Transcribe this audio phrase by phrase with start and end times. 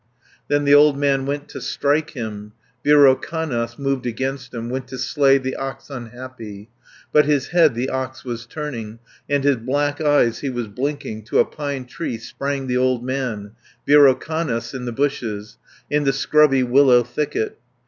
[0.47, 2.53] Then the old man went to strike him,
[2.83, 6.69] Virokannas moved against him, Went to slay the ox unhappy;
[7.13, 8.97] But his head the ox was turning,
[9.29, 11.25] And his black eyes he was blinking.
[11.25, 13.51] To a pine tree sprang the old man,
[13.87, 17.59] 70 Virokannas in the bushes, In the scrubby willow thicket.